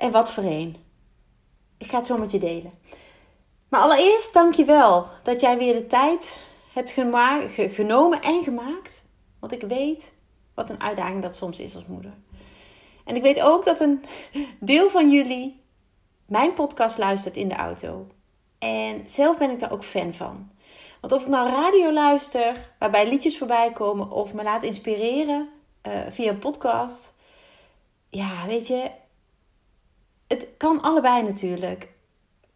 [0.00, 0.76] En wat voor een.
[1.78, 2.70] Ik ga het zo met je delen.
[3.68, 6.36] Maar allereerst dank je wel dat jij weer de tijd
[6.72, 6.90] hebt
[7.54, 9.02] genomen en gemaakt.
[9.38, 10.12] Want ik weet
[10.54, 12.12] wat een uitdaging dat soms is als moeder.
[13.04, 14.04] En ik weet ook dat een
[14.60, 15.62] deel van jullie
[16.26, 18.06] mijn podcast luistert in de auto.
[18.58, 20.50] En zelf ben ik daar ook fan van.
[21.00, 25.48] Want of ik nou radio luister, waarbij liedjes voorbij komen, of me laat inspireren
[25.86, 27.12] uh, via een podcast.
[28.08, 28.90] Ja, weet je,
[30.30, 31.88] het kan allebei natuurlijk.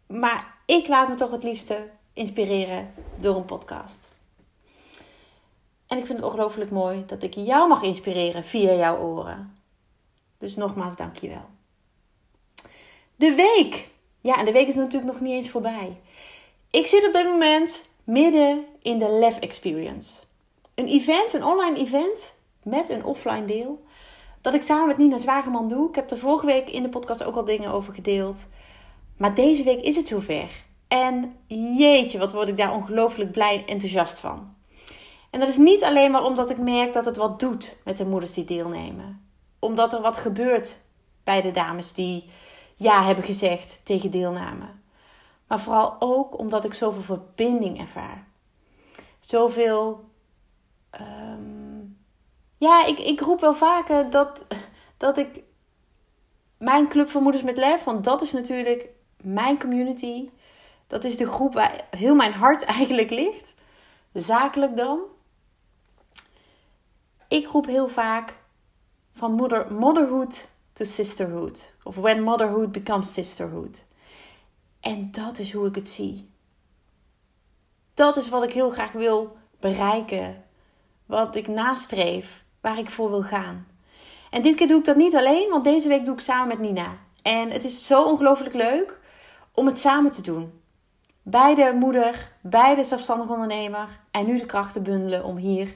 [0.07, 3.99] Maar ik laat me toch het liefste inspireren door een podcast.
[5.87, 9.57] En ik vind het ongelooflijk mooi dat ik jou mag inspireren via jouw oren.
[10.37, 11.45] Dus nogmaals, dankjewel.
[13.15, 13.89] De week.
[14.21, 16.01] Ja, en de week is natuurlijk nog niet eens voorbij.
[16.69, 20.13] Ik zit op dit moment midden in de Lef Experience.
[20.75, 23.83] Een event, een online event met een offline deel.
[24.45, 25.89] Dat ik samen met Nina Zwageman doe.
[25.89, 28.45] Ik heb er vorige week in de podcast ook al dingen over gedeeld.
[29.17, 30.49] Maar deze week is het zover.
[30.87, 31.35] En
[31.77, 34.55] jeetje, wat word ik daar ongelooflijk blij en enthousiast van.
[35.29, 38.05] En dat is niet alleen maar omdat ik merk dat het wat doet met de
[38.05, 39.27] moeders die deelnemen.
[39.59, 40.81] Omdat er wat gebeurt
[41.23, 42.29] bij de dames die
[42.75, 44.65] ja hebben gezegd tegen deelname.
[45.47, 48.27] Maar vooral ook omdat ik zoveel verbinding ervaar.
[49.19, 50.09] Zoveel
[51.01, 51.74] um,
[52.57, 54.41] ja, ik, ik roep wel vaker dat,
[54.97, 55.43] dat ik
[56.57, 58.89] mijn Club van Moeders met Lef, want dat is natuurlijk
[59.21, 60.29] mijn community.
[60.87, 63.53] Dat is de groep waar heel mijn hart eigenlijk ligt.
[64.13, 64.99] Zakelijk dan.
[67.27, 68.33] Ik roep heel vaak
[69.13, 71.73] van mother, motherhood to sisterhood.
[71.83, 73.85] Of when motherhood becomes sisterhood.
[74.79, 76.29] En dat is hoe ik het zie.
[77.93, 80.43] Dat is wat ik heel graag wil bereiken.
[81.05, 83.67] Wat ik nastreef waar ik voor wil gaan.
[84.29, 86.59] En dit keer doe ik dat niet alleen, want deze week doe ik samen met
[86.59, 86.97] Nina.
[87.21, 88.99] En het is zo ongelooflijk leuk
[89.53, 90.61] om het samen te doen.
[91.21, 95.75] Beide moeder, beide zelfstandig ondernemer en nu de krachten bundelen om hier,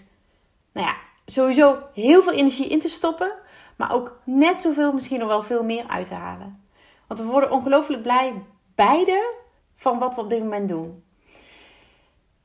[0.71, 0.95] nou ja,
[1.25, 3.31] sowieso heel veel energie in te stoppen,
[3.75, 6.63] maar ook net zoveel, misschien nog wel veel meer uit te halen.
[7.07, 8.33] Want we worden ongelooflijk blij,
[8.75, 9.33] beide,
[9.75, 11.03] van wat we op dit moment doen.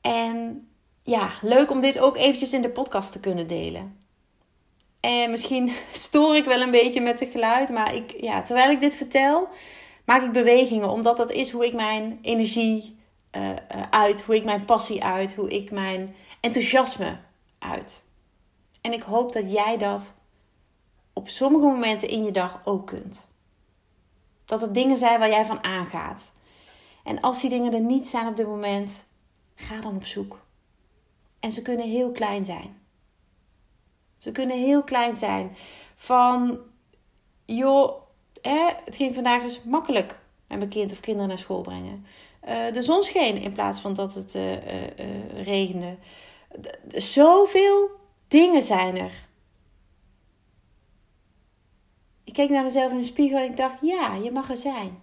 [0.01, 0.67] En
[1.03, 4.03] ja, leuk om dit ook eventjes in de podcast te kunnen delen.
[5.05, 7.69] En misschien stoor ik wel een beetje met het geluid.
[7.69, 9.47] Maar ik, ja, terwijl ik dit vertel,
[10.05, 10.89] maak ik bewegingen.
[10.89, 12.97] Omdat dat is hoe ik mijn energie
[13.31, 13.49] uh,
[13.89, 14.21] uit.
[14.21, 15.35] Hoe ik mijn passie uit.
[15.35, 17.17] Hoe ik mijn enthousiasme
[17.59, 18.01] uit.
[18.81, 20.13] En ik hoop dat jij dat
[21.13, 23.27] op sommige momenten in je dag ook kunt.
[24.45, 26.33] Dat er dingen zijn waar jij van aangaat.
[27.03, 29.05] En als die dingen er niet zijn op dit moment,
[29.55, 30.39] ga dan op zoek.
[31.39, 32.84] En ze kunnen heel klein zijn.
[34.25, 35.55] Ze kunnen heel klein zijn.
[35.95, 36.59] Van,
[37.45, 38.01] joh,
[38.83, 42.05] het ging vandaag eens makkelijk met mijn kind of kinderen naar school brengen.
[42.47, 45.97] Uh, de zon scheen in plaats van dat het uh, uh, regende.
[46.87, 47.89] zoveel
[48.27, 49.11] dingen zijn er.
[52.23, 55.01] Ik keek naar mezelf in de spiegel en ik dacht, ja, je mag er zijn.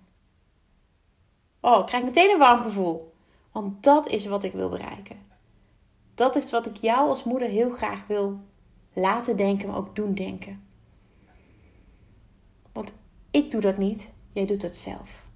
[1.61, 3.15] Oh, ik krijg meteen een warm gevoel.
[3.53, 5.27] Want dat is wat ik wil bereiken.
[6.15, 8.51] Dat is wat ik jou als moeder heel graag wil
[8.93, 10.63] laten denken, maar ook doen denken.
[12.73, 12.93] Want
[13.31, 15.27] ik doe dat niet, jij doet het zelf.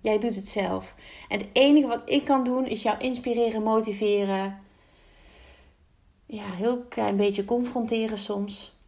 [0.00, 0.94] Jij doet het zelf.
[1.28, 4.58] En het enige wat ik kan doen is jou inspireren, motiveren.
[6.26, 8.78] Ja, heel klein beetje confronteren soms.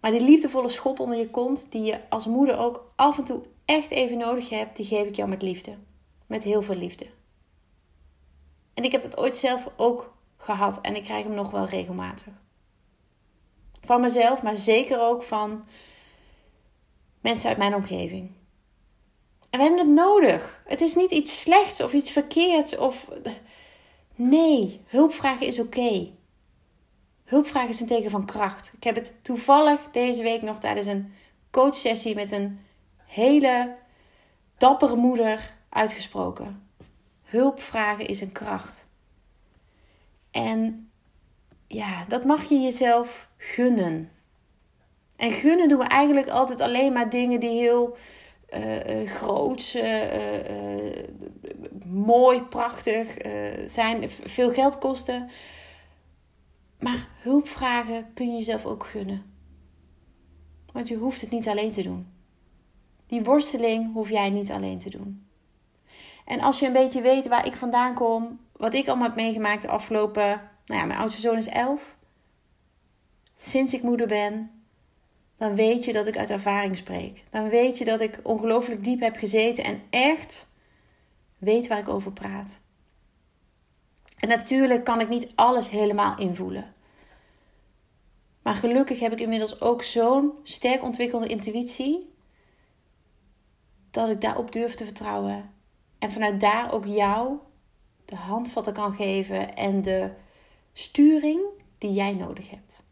[0.00, 3.42] Maar die liefdevolle schop onder je kont, die je als moeder ook af en toe
[3.64, 5.76] echt even nodig hebt, die geef ik jou met liefde.
[6.26, 7.06] Met heel veel liefde.
[8.74, 10.15] En ik heb dat ooit zelf ook
[10.46, 12.32] gehad en ik krijg hem nog wel regelmatig.
[13.82, 15.64] Van mezelf, maar zeker ook van
[17.20, 18.30] mensen uit mijn omgeving.
[19.50, 20.62] En we hebben het nodig.
[20.66, 23.08] Het is niet iets slechts of iets verkeerds of.
[24.14, 26.12] Nee, hulpvragen is oké.
[27.24, 28.72] Hulpvragen is een teken van kracht.
[28.76, 31.12] Ik heb het toevallig deze week nog tijdens een
[31.50, 32.60] coachsessie met een
[33.06, 33.76] hele
[34.56, 36.68] dappere moeder uitgesproken.
[37.22, 38.85] Hulpvragen is een kracht.
[40.36, 40.90] En
[41.66, 44.10] ja, dat mag je jezelf gunnen.
[45.16, 47.96] En gunnen doen we eigenlijk altijd alleen maar dingen die heel
[48.54, 50.00] uh, uh, groot, uh,
[51.86, 53.16] mooi, prachtig
[53.66, 55.30] zijn, veel geld kosten.
[56.78, 59.22] Maar hulp vragen kun je jezelf ook gunnen.
[60.72, 62.06] Want je hoeft het niet alleen te doen.
[63.06, 65.26] Die worsteling hoef jij niet alleen te doen.
[66.24, 69.62] En als je een beetje weet waar ik vandaan kom, wat ik allemaal heb meegemaakt
[69.62, 70.28] de afgelopen.
[70.66, 71.96] Nou ja, mijn oudste zoon is 11.
[73.36, 74.50] Sinds ik moeder ben,
[75.36, 77.22] dan weet je dat ik uit ervaring spreek.
[77.30, 80.48] Dan weet je dat ik ongelooflijk diep heb gezeten en echt
[81.38, 82.58] weet waar ik over praat.
[84.18, 86.74] En natuurlijk kan ik niet alles helemaal invoelen.
[88.42, 92.14] Maar gelukkig heb ik inmiddels ook zo'n sterk ontwikkelde intuïtie
[93.90, 95.50] dat ik daarop durf te vertrouwen.
[95.98, 97.38] En vanuit daar ook jou
[98.06, 100.10] de handvatten kan geven en de
[100.72, 101.40] sturing
[101.78, 102.82] die jij nodig hebt.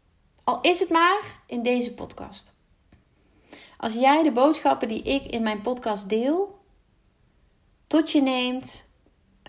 [0.43, 2.53] Al is het maar in deze podcast.
[3.77, 6.59] Als jij de boodschappen die ik in mijn podcast deel
[7.87, 8.83] tot je neemt,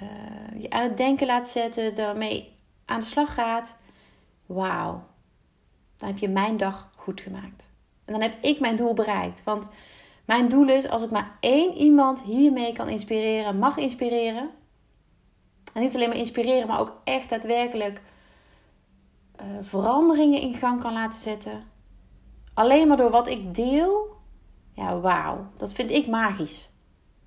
[0.03, 3.75] uh, je aan het denken laat zetten, daarmee aan de slag gaat,
[4.47, 5.05] wauw,
[5.97, 7.69] dan heb je mijn dag goed gemaakt.
[8.05, 9.45] En dan heb ik mijn doel bereikt.
[9.45, 9.69] Want
[10.25, 14.51] mijn doel is, als ik maar één iemand hiermee kan inspireren, mag inspireren.
[15.77, 18.03] En niet alleen maar inspireren, maar ook echt daadwerkelijk
[19.41, 21.65] uh, veranderingen in gang kan laten zetten.
[22.55, 24.17] Alleen maar door wat ik deel.
[24.73, 25.47] Ja, wauw.
[25.57, 26.71] Dat vind ik magisch.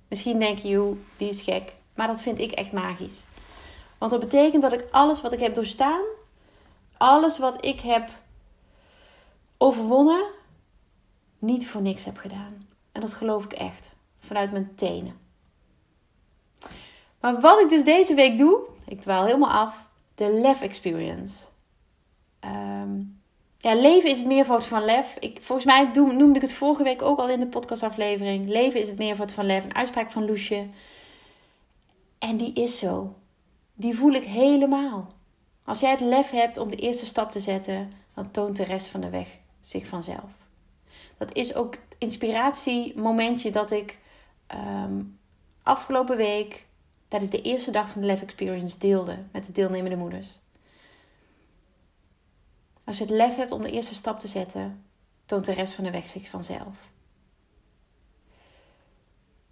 [0.08, 1.74] Misschien denk je, die is gek.
[1.94, 3.24] Maar dat vind ik echt magisch.
[3.98, 6.04] Want dat betekent dat ik alles wat ik heb doorstaan,
[6.96, 8.10] alles wat ik heb
[9.58, 10.24] overwonnen,
[11.38, 12.68] niet voor niks heb gedaan.
[12.92, 13.90] En dat geloof ik echt.
[14.18, 15.18] Vanuit mijn tenen.
[17.20, 21.44] Maar wat ik dus deze week doe, ik dwaal helemaal af, de Lef Experience.
[22.40, 23.00] Ehm,
[23.58, 25.16] ja, leven is het meervoud van lef.
[25.18, 28.48] Ik, volgens mij noemde ik het vorige week ook al in de podcastaflevering.
[28.48, 29.64] Leven is het meervoud van lef.
[29.64, 30.66] Een uitspraak van Loesje.
[32.18, 33.14] En die is zo.
[33.74, 35.06] Die voel ik helemaal.
[35.64, 38.86] Als jij het lef hebt om de eerste stap te zetten, dan toont de rest
[38.86, 40.30] van de weg zich vanzelf.
[41.18, 43.98] Dat is ook het inspiratiemomentje dat ik
[44.46, 45.02] ehm,
[45.62, 46.66] afgelopen week
[47.10, 50.38] tijdens de eerste dag van de Lef Experience deelde met de deelnemende moeders.
[52.84, 54.84] Als je het lef hebt om de eerste stap te zetten,
[55.24, 56.88] toont de rest van de weg zich vanzelf.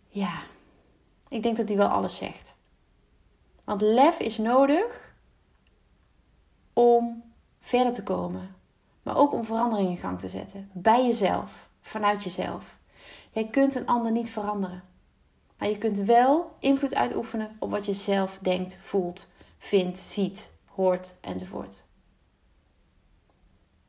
[0.08, 0.43] Ja,
[1.28, 2.55] ik denk dat hij wel alles zegt.
[3.64, 5.14] Want lef is nodig
[6.72, 8.56] om verder te komen,
[9.02, 10.70] maar ook om verandering in gang te zetten.
[10.72, 12.78] Bij jezelf, vanuit jezelf.
[13.32, 14.88] Jij kunt een ander niet veranderen.
[15.58, 19.26] Maar je kunt wel invloed uitoefenen op wat je zelf denkt, voelt,
[19.58, 21.87] vindt, ziet, hoort enzovoort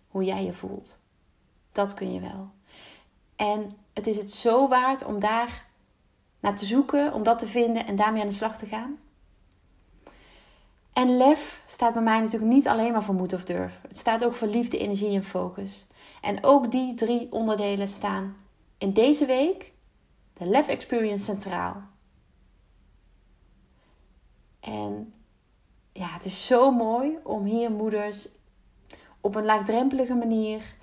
[0.10, 0.98] hoe jij je voelt.
[1.72, 2.50] Dat kun je wel.
[3.36, 5.66] En het is het zo waard om daar
[6.40, 9.00] naar te zoeken, om dat te vinden en daarmee aan de slag te gaan.
[10.94, 13.80] En lef staat bij mij natuurlijk niet alleen maar voor moed of durf.
[13.88, 15.88] Het staat ook voor liefde, energie en focus.
[16.22, 18.36] En ook die drie onderdelen staan
[18.78, 19.74] in deze week
[20.40, 21.82] de Lef Experience centraal.
[24.60, 25.14] En
[25.92, 28.30] ja, het is zo mooi om hier moeders
[29.22, 30.76] op een laagdrempelige manier,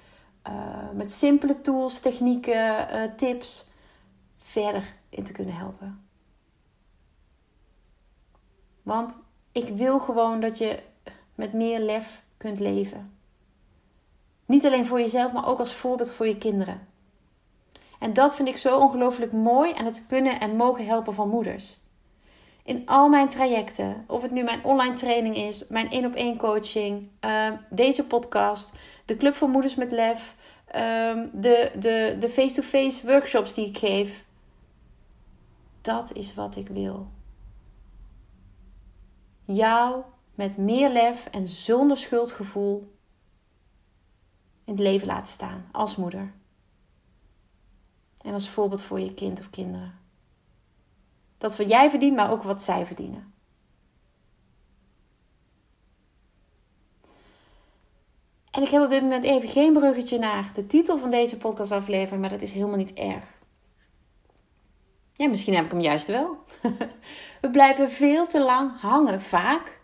[0.49, 3.69] uh, met simpele tools, technieken, uh, tips,
[4.39, 6.09] verder in te kunnen helpen.
[8.83, 9.19] Want
[9.53, 10.83] ik wil gewoon dat je
[11.35, 13.19] met meer lef kunt leven.
[14.47, 16.89] Niet alleen voor jezelf, maar ook als voorbeeld voor je kinderen.
[17.99, 21.79] En dat vind ik zo ongelooflijk mooi aan het kunnen en mogen helpen van moeders
[22.67, 24.05] in al mijn trajecten.
[24.07, 28.71] Of het nu mijn online training is, mijn één op één coaching, ehm, deze podcast,
[29.05, 30.35] de Club voor Moeders met Lef,
[30.67, 34.25] ehm, de, de, de face-to-face workshops die ik geef.
[35.81, 37.07] Dat is wat ik wil.
[39.45, 40.03] Jou
[40.35, 42.79] met meer lef en zonder schuldgevoel
[44.65, 46.33] in het leven laten staan als moeder.
[48.27, 49.99] En als voorbeeld voor je kind of kinderen.
[51.39, 53.35] Dat wat jij verdient, maar ook wat zij verdienen.
[58.51, 62.21] En ik heb op dit moment even geen bruggetje naar de titel van deze podcastaflevering,
[62.21, 63.35] maar dat is helemaal niet erg.
[65.13, 66.39] Ja, misschien heb ik hem juist wel.
[67.41, 69.81] We blijven veel te lang hangen, vaak,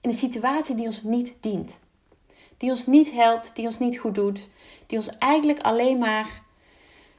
[0.00, 1.78] in een situatie die ons niet dient.
[2.56, 4.48] Die ons niet helpt, die ons niet goed doet,
[4.86, 6.44] die ons eigenlijk alleen maar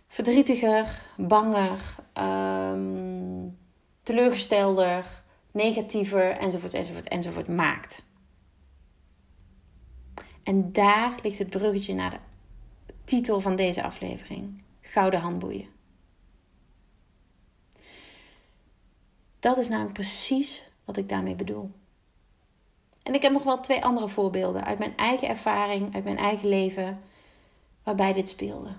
[0.08, 1.80] verdrietiger, banger,
[2.14, 3.58] um,
[4.04, 5.06] teleurgestelder,
[5.52, 8.04] negatiever enzovoort, enzovoort, enzovoort maakt.
[10.44, 12.12] En daar ligt het bruggetje naar
[12.86, 15.68] de titel van deze aflevering: Gouden handboeien.
[19.40, 21.72] Dat is namelijk precies wat ik daarmee bedoel.
[23.04, 26.50] En ik heb nog wel twee andere voorbeelden uit mijn eigen ervaring, uit mijn eigen
[26.50, 27.02] leven,
[27.84, 28.70] waarbij dit speelde.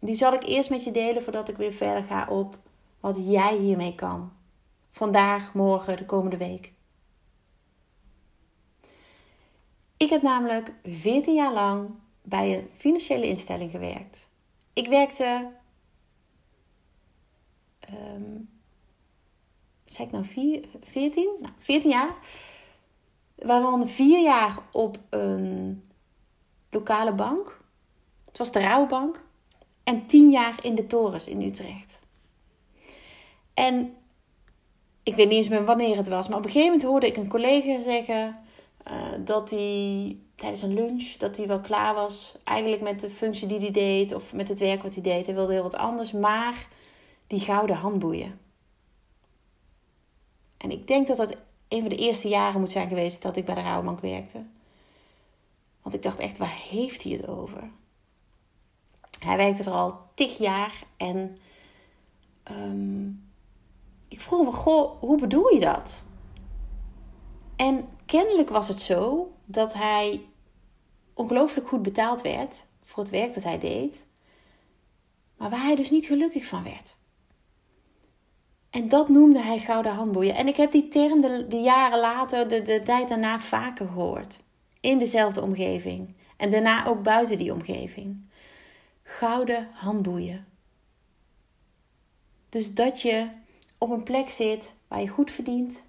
[0.00, 2.58] Die zal ik eerst met je delen voordat ik weer verder ga op
[3.00, 4.32] wat jij hiermee kan.
[4.90, 6.72] Vandaag, morgen, de komende week.
[9.96, 11.90] Ik heb namelijk 14 jaar lang
[12.22, 14.28] bij een financiële instelling gewerkt.
[14.72, 15.50] Ik werkte.
[17.92, 18.50] Um,
[19.84, 20.24] zeg ik nou
[20.82, 21.30] 14?
[21.40, 22.14] Nou, 14 jaar.
[23.34, 25.84] Waarvan vier jaar op een
[26.70, 27.60] lokale bank.
[28.24, 29.28] Het was de Rouwbank.
[29.90, 32.00] En tien jaar in de torens in Utrecht.
[33.54, 33.94] En
[35.02, 36.28] ik weet niet eens meer wanneer het was.
[36.28, 38.40] Maar op een gegeven moment hoorde ik een collega zeggen...
[38.90, 38.94] Uh,
[39.24, 42.34] dat hij tijdens een lunch dat hij wel klaar was.
[42.44, 44.14] Eigenlijk met de functie die hij deed.
[44.14, 45.26] Of met het werk wat hij deed.
[45.26, 46.12] Hij wilde heel wat anders.
[46.12, 46.68] Maar
[47.26, 48.40] die gouden handboeien.
[50.56, 51.36] En ik denk dat dat
[51.68, 54.44] een van de eerste jaren moet zijn geweest dat ik bij de Rouwbank werkte.
[55.82, 57.70] Want ik dacht echt, waar heeft hij het over?
[59.20, 61.38] Hij werkte er al tig jaar en
[62.50, 63.28] um,
[64.08, 66.02] ik vroeg me, goh, hoe bedoel je dat?
[67.56, 70.20] En kennelijk was het zo dat hij
[71.14, 74.04] ongelooflijk goed betaald werd voor het werk dat hij deed,
[75.36, 76.96] maar waar hij dus niet gelukkig van werd.
[78.70, 80.34] En dat noemde hij gouden handboeien.
[80.34, 84.38] En ik heb die term de, de jaren later, de, de tijd daarna, vaker gehoord.
[84.80, 86.14] In dezelfde omgeving.
[86.36, 88.29] En daarna ook buiten die omgeving.
[89.18, 90.46] Gouden handboeien.
[92.48, 93.30] Dus dat je
[93.78, 95.82] op een plek zit waar je goed verdient.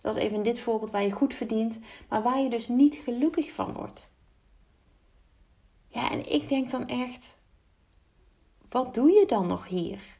[0.00, 1.78] Dat is even dit voorbeeld waar je goed verdient,
[2.08, 4.10] maar waar je dus niet gelukkig van wordt.
[5.88, 7.36] Ja, en ik denk dan echt,
[8.68, 10.18] wat doe je dan nog hier?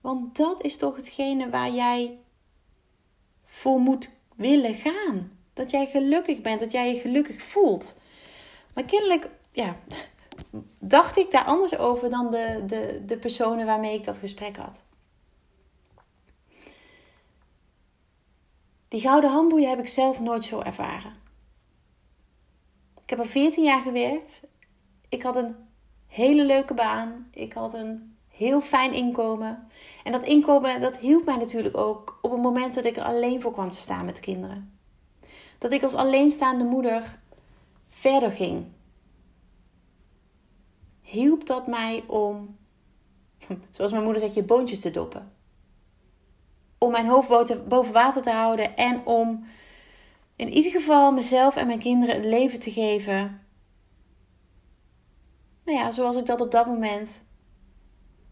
[0.00, 2.18] Want dat is toch hetgene waar jij
[3.44, 5.38] voor moet willen gaan.
[5.52, 7.98] Dat jij gelukkig bent, dat jij je gelukkig voelt.
[8.74, 9.76] Maar kennelijk, ja,
[10.80, 14.82] dacht ik daar anders over dan de, de, de personen waarmee ik dat gesprek had.
[18.88, 21.12] Die gouden handboeien heb ik zelf nooit zo ervaren.
[23.02, 24.46] Ik heb er 14 jaar gewerkt.
[25.08, 25.56] Ik had een
[26.06, 27.28] hele leuke baan.
[27.32, 29.68] Ik had een heel fijn inkomen.
[30.04, 33.40] En dat inkomen, dat hielp mij natuurlijk ook op het moment dat ik er alleen
[33.40, 34.78] voor kwam te staan met kinderen.
[35.58, 37.18] Dat ik als alleenstaande moeder
[37.88, 38.66] verder ging.
[41.14, 42.56] Hielp dat mij om,
[43.70, 45.32] zoals mijn moeder zegt, je boontjes te doppen.
[46.78, 49.46] Om mijn hoofd boven water te houden en om
[50.36, 53.40] in ieder geval mezelf en mijn kinderen het leven te geven.
[55.64, 57.20] Nou ja, zoals ik dat op dat moment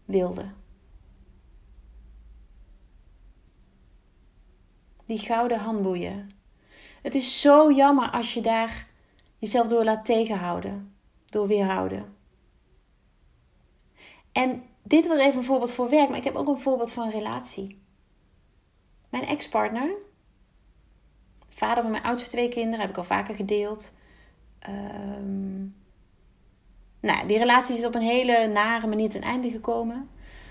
[0.05, 0.51] wilde.
[5.05, 6.29] Die gouden handboeien.
[7.01, 8.87] Het is zo jammer als je daar
[9.37, 12.15] jezelf door laat tegenhouden, door weerhouden.
[14.33, 17.05] En dit was even een voorbeeld voor werk, maar ik heb ook een voorbeeld van
[17.05, 17.81] een relatie.
[19.09, 19.95] Mijn ex-partner,
[21.49, 23.93] vader van mijn oudste twee kinderen, heb ik al vaker gedeeld.
[24.69, 25.75] Um,
[26.99, 30.09] nou, die relatie is op een hele nare manier ten einde gekomen.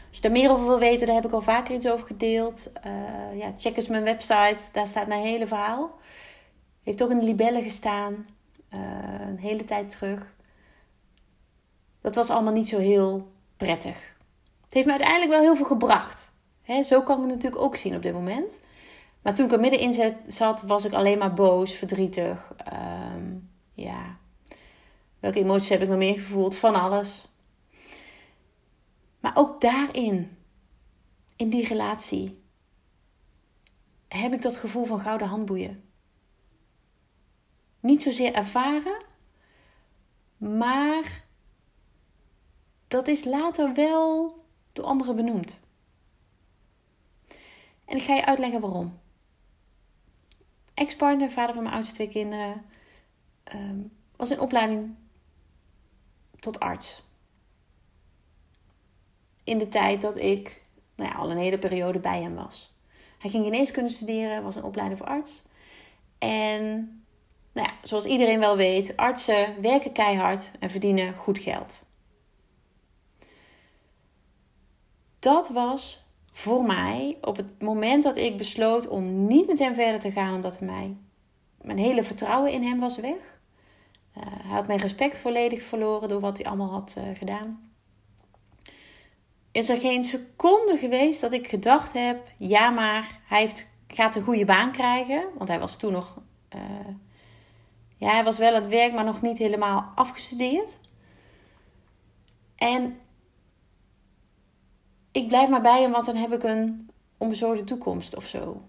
[0.09, 2.73] Als je daar meer over wil weten, daar heb ik al vaker iets over gedeeld.
[2.87, 5.99] Uh, ja, check eens mijn website, daar staat mijn hele verhaal.
[6.83, 8.25] Heeft ook in de libellen gestaan,
[8.75, 8.81] uh,
[9.27, 10.35] een hele tijd terug.
[12.01, 13.32] Dat was allemaal niet zo heel
[13.65, 14.15] prettig.
[14.65, 16.31] Het heeft me uiteindelijk wel heel veel gebracht.
[16.63, 18.61] He, zo kan ik het natuurlijk ook zien op dit moment.
[19.23, 22.53] Maar toen ik er middenin zat, was ik alleen maar boos, verdrietig.
[22.73, 24.19] Um, ja,
[25.23, 26.57] Welke emoties heb ik nog meer gevoeld?
[26.57, 27.29] Van alles.
[29.21, 30.37] Maar ook daarin,
[31.37, 32.45] in die relatie,
[34.09, 35.85] heb ik dat gevoel van gouden handboeien.
[37.81, 39.05] Niet zozeer ervaren,
[40.37, 41.25] maar
[42.93, 44.35] dat is later wel
[44.73, 45.61] door anderen benoemd.
[47.85, 49.01] En ik ga je uitleggen waarom.
[50.75, 52.65] Ex-partner, vader van mijn oudste twee kinderen,
[53.45, 53.81] ehm,
[54.17, 54.95] was in opleiding
[56.39, 57.03] tot arts.
[59.45, 60.61] In de tijd dat ik
[60.95, 62.75] nou ja, al een hele periode bij hem was.
[63.19, 65.43] Hij ging geneeskunde studeren, was een opleiding voor arts.
[66.19, 66.73] En
[67.53, 71.83] nou ja, zoals iedereen wel weet, artsen werken keihard en verdienen goed geld.
[75.23, 80.01] Dat was voor mij op het moment dat ik besloot om niet met hem verder
[80.01, 80.97] te gaan, omdat mij
[81.61, 83.41] mijn hele vertrouwen in hem was weg.
[84.13, 87.73] hij had mijn respect volledig verloren door wat hij allemaal had gedaan.
[89.53, 94.23] Is er geen seconde geweest dat ik gedacht heb: ja, maar hij heeft, gaat een
[94.23, 95.25] goede baan krijgen.
[95.37, 96.19] Want hij was toen nog.
[97.97, 100.79] ja, hij was wel aan het werk, maar nog niet helemaal afgestudeerd.
[102.57, 103.01] En
[105.13, 108.63] ik blijf maar bij hem, want dan heb ik een onbezorgde toekomst of zo.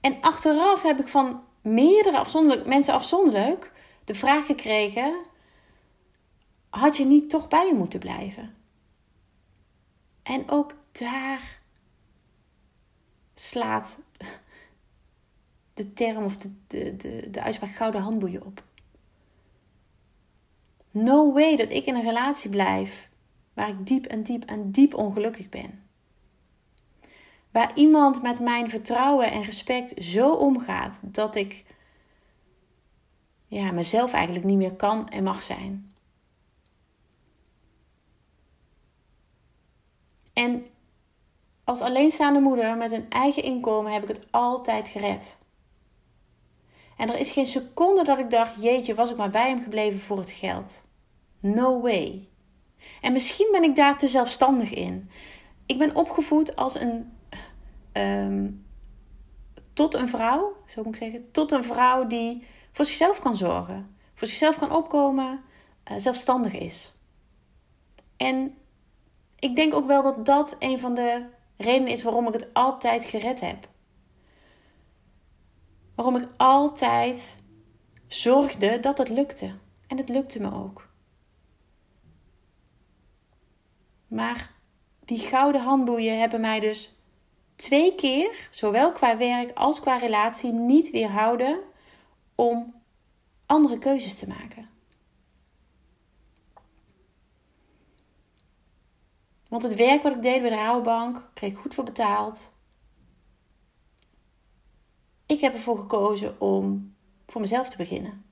[0.00, 3.72] En achteraf heb ik van meerdere afzonderlijk, mensen afzonderlijk
[4.04, 5.20] de vraag gekregen:
[6.70, 8.54] had je niet toch bij hem moeten blijven?
[10.22, 11.60] En ook daar
[13.34, 13.98] slaat
[15.74, 18.62] de term of de, de, de, de uitspraak gouden handboeien op.
[20.90, 23.07] No way dat ik in een relatie blijf
[23.58, 25.82] waar ik diep en diep en diep ongelukkig ben.
[27.50, 31.64] Waar iemand met mijn vertrouwen en respect zo omgaat dat ik
[33.46, 35.94] ja, mezelf eigenlijk niet meer kan en mag zijn.
[40.32, 40.66] En
[41.64, 45.36] als alleenstaande moeder met een eigen inkomen heb ik het altijd gered.
[46.96, 50.00] En er is geen seconde dat ik dacht: jeetje, was ik maar bij hem gebleven
[50.00, 50.82] voor het geld.
[51.40, 52.27] No way.
[53.00, 55.10] En misschien ben ik daar te zelfstandig in.
[55.66, 57.12] Ik ben opgevoed als een.
[57.92, 58.50] Ehm,
[59.72, 61.30] tot een vrouw, zo moet ik zeggen.
[61.30, 63.96] Tot een vrouw die voor zichzelf kan zorgen.
[64.14, 65.40] Voor zichzelf kan opkomen.
[65.90, 66.96] Uh, zelfstandig is.
[68.16, 68.54] En
[69.38, 73.04] ik denk ook wel dat dat een van de redenen is waarom ik het altijd
[73.04, 73.68] gered heb.
[75.94, 77.36] Waarom ik altijd
[78.06, 79.54] zorgde dat het lukte.
[79.86, 80.87] En het lukte me ook.
[84.08, 84.54] Maar
[85.04, 86.96] die gouden handboeien hebben mij dus
[87.56, 91.60] twee keer, zowel qua werk als qua relatie, niet weerhouden
[92.34, 92.74] om
[93.46, 94.68] andere keuzes te maken.
[99.48, 102.52] Want het werk wat ik deed bij de rouwbank kreeg ik goed voor betaald.
[105.26, 106.94] Ik heb ervoor gekozen om
[107.26, 108.24] voor mezelf te beginnen.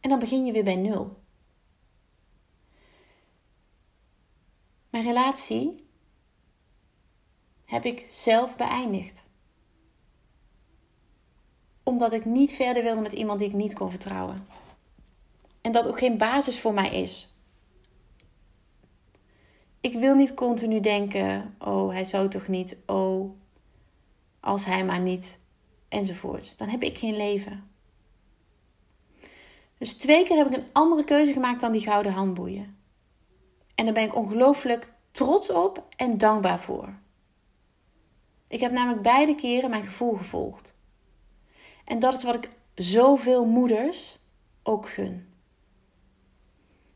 [0.00, 1.18] En dan begin je weer bij nul.
[4.90, 5.86] Mijn relatie
[7.64, 9.22] heb ik zelf beëindigd.
[11.82, 14.46] Omdat ik niet verder wilde met iemand die ik niet kon vertrouwen.
[15.60, 17.34] En dat ook geen basis voor mij is.
[19.80, 23.30] Ik wil niet continu denken: oh, hij zou toch niet, oh,
[24.40, 25.38] als hij maar niet,
[25.88, 26.56] enzovoorts.
[26.56, 27.70] Dan heb ik geen leven.
[29.78, 32.79] Dus twee keer heb ik een andere keuze gemaakt dan die gouden handboeien.
[33.80, 36.94] En daar ben ik ongelooflijk trots op en dankbaar voor.
[38.48, 40.74] Ik heb namelijk beide keren mijn gevoel gevolgd.
[41.84, 44.18] En dat is wat ik zoveel moeders
[44.62, 45.34] ook gun.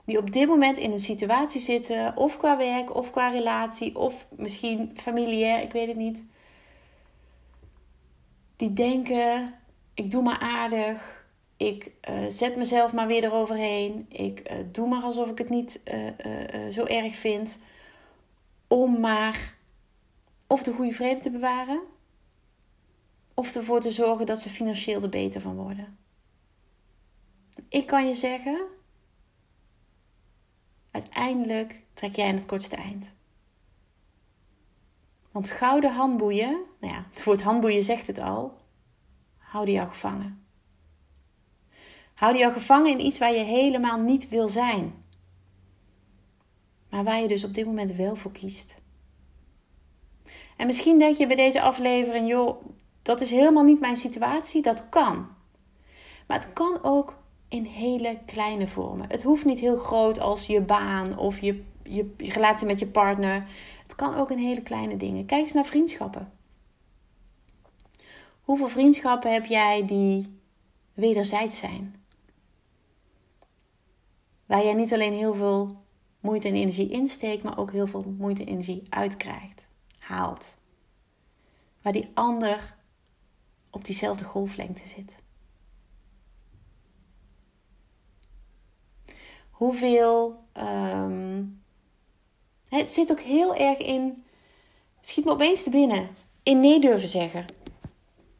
[0.04, 4.26] Die op dit moment in een situatie zitten, of qua werk, of qua relatie, of
[4.30, 6.24] misschien familiair, ik weet het niet.
[8.56, 9.54] Die denken:
[9.94, 11.13] ik doe maar aardig,
[11.56, 14.06] ik uh, zet mezelf maar weer eroverheen.
[14.08, 17.58] Ik uh, doe maar alsof ik het niet uh, zo erg vind.
[18.68, 19.54] Om maar
[20.46, 21.80] of de goede vrede te bewaren.
[23.34, 25.98] Of ervoor te zorgen dat ze financieel er beter van worden.
[27.68, 28.66] Ik kan je zeggen.
[30.90, 33.12] Uiteindelijk trek jij aan het kortste eind.
[35.30, 38.60] Want gouden handboeien, nou ja, het woord handboeien zegt het al,
[39.38, 40.43] houden jou gevangen.
[42.14, 44.94] Hou je gevangen in iets waar je helemaal niet wil zijn.
[46.90, 48.76] Maar waar je dus op dit moment wel voor kiest.
[50.56, 52.64] En misschien denk je bij deze aflevering, joh,
[53.02, 54.62] dat is helemaal niet mijn situatie.
[54.62, 55.28] Dat kan.
[56.26, 57.16] Maar het kan ook
[57.48, 59.10] in hele kleine vormen.
[59.10, 63.46] Het hoeft niet heel groot als je baan of je, je relatie met je partner.
[63.82, 65.26] Het kan ook in hele kleine dingen.
[65.26, 66.32] Kijk eens naar vriendschappen.
[68.42, 70.38] Hoeveel vriendschappen heb jij die
[70.94, 72.03] wederzijds zijn?
[74.46, 75.82] Waar jij niet alleen heel veel
[76.20, 80.56] moeite en energie insteekt, maar ook heel veel moeite en energie uitkrijgt, haalt.
[81.82, 82.76] Waar die ander
[83.70, 85.16] op diezelfde golflengte zit.
[89.50, 90.44] Hoeveel.
[90.52, 91.62] Um,
[92.68, 94.24] het zit ook heel erg in.
[95.00, 96.08] Schiet me opeens te binnen.
[96.42, 97.44] In nee durven zeggen.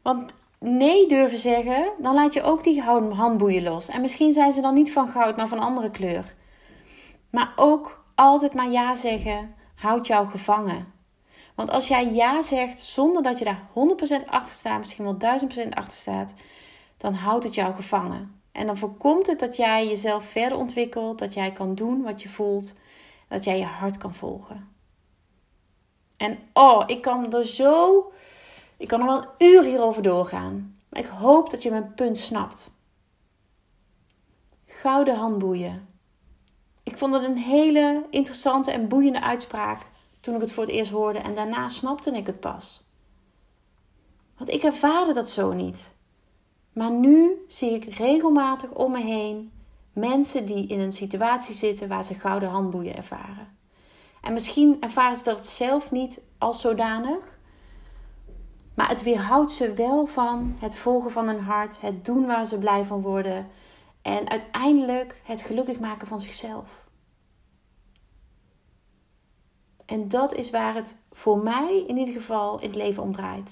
[0.01, 0.33] Want
[0.65, 3.87] nee durven zeggen, dan laat je ook die handboeien los.
[3.87, 6.35] En misschien zijn ze dan niet van goud, maar van andere kleur.
[7.29, 10.93] Maar ook altijd maar ja zeggen houdt jou gevangen.
[11.55, 13.61] Want als jij ja zegt zonder dat je daar
[14.23, 16.33] 100% achter staat, misschien wel 1000% achter staat,
[16.97, 18.41] dan houdt het jou gevangen.
[18.51, 22.29] En dan voorkomt het dat jij jezelf verder ontwikkelt, dat jij kan doen wat je
[22.29, 22.73] voelt,
[23.27, 24.73] dat jij je hart kan volgen.
[26.17, 28.11] En oh, ik kan er zo,
[28.77, 30.75] ik kan er wel een uur hierover doorgaan.
[30.89, 32.71] Maar ik hoop dat je mijn punt snapt.
[34.65, 35.87] Gouden handboeien.
[36.83, 39.87] Ik vond het een hele interessante en boeiende uitspraak
[40.19, 42.83] toen ik het voor het eerst hoorde en daarna snapte ik het pas.
[44.37, 45.93] Want ik ervaarde dat zo niet.
[46.73, 49.51] Maar nu zie ik regelmatig om me heen
[49.93, 53.57] mensen die in een situatie zitten waar ze gouden handboeien ervaren.
[54.21, 57.34] En misschien ervaren ze dat zelf niet als zodanig.
[58.75, 62.57] Maar het weerhoudt ze wel van het volgen van hun hart, het doen waar ze
[62.57, 63.47] blij van worden
[64.01, 66.83] en uiteindelijk het gelukkig maken van zichzelf.
[69.85, 73.49] En dat is waar het voor mij in ieder geval in het leven om draait.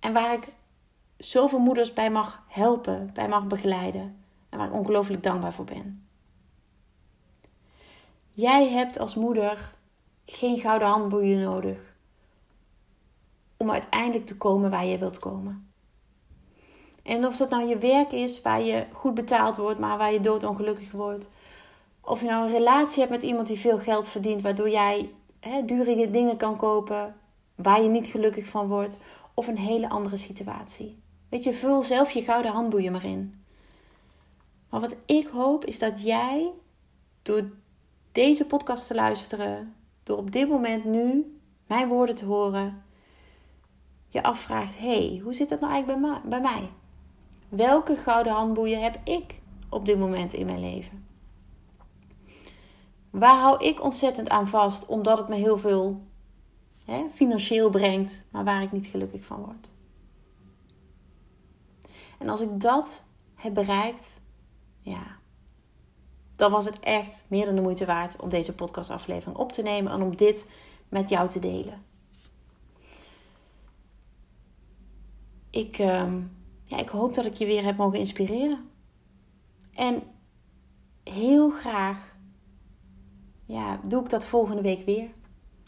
[0.00, 0.52] En waar ik
[1.16, 4.24] zoveel moeders bij mag helpen, bij mag begeleiden.
[4.48, 6.08] En waar ik ongelooflijk dankbaar voor ben.
[8.30, 9.74] Jij hebt als moeder
[10.24, 11.89] geen gouden handboeien nodig
[13.60, 15.72] om uiteindelijk te komen waar je wilt komen.
[17.02, 20.20] En of dat nou je werk is waar je goed betaald wordt, maar waar je
[20.20, 21.30] doodongelukkig wordt.
[22.00, 25.64] Of je nou een relatie hebt met iemand die veel geld verdient, waardoor jij hè,
[25.64, 27.14] dure dingen kan kopen
[27.54, 28.96] waar je niet gelukkig van wordt.
[29.34, 31.02] Of een hele andere situatie.
[31.28, 33.34] Weet je, vul zelf je gouden handboeien maar in.
[34.68, 36.50] Maar wat ik hoop is dat jij
[37.22, 37.50] door
[38.12, 42.82] deze podcast te luisteren, door op dit moment nu mijn woorden te horen,
[44.10, 46.70] je afvraagt: hey, hoe zit dat nou eigenlijk bij mij?
[47.48, 51.06] Welke gouden handboeien heb ik op dit moment in mijn leven?
[53.10, 56.02] Waar hou ik ontzettend aan vast omdat het me heel veel
[56.84, 59.68] hè, financieel brengt, maar waar ik niet gelukkig van word?
[62.18, 64.06] En als ik dat heb bereikt,
[64.80, 65.18] ja,
[66.36, 69.92] dan was het echt meer dan de moeite waard om deze podcastaflevering op te nemen
[69.92, 70.46] en om dit
[70.88, 71.84] met jou te delen.
[75.50, 76.20] Ik, ehm,
[76.64, 78.70] ja, ik hoop dat ik je weer heb mogen inspireren.
[79.74, 80.02] En
[81.04, 82.16] heel graag
[83.46, 85.08] ja, doe ik dat volgende week weer.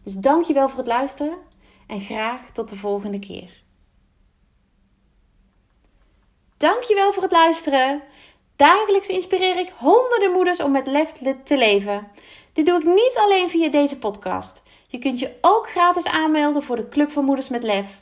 [0.03, 1.39] Dus dankjewel voor het luisteren
[1.87, 3.63] en graag tot de volgende keer.
[6.57, 8.03] Dankjewel voor het luisteren.
[8.57, 11.13] Dagelijks inspireer ik honderden moeders om met lef
[11.45, 12.09] te leven.
[12.53, 14.63] Dit doe ik niet alleen via deze podcast.
[14.89, 18.02] Je kunt je ook gratis aanmelden voor de Club van Moeders met Lef.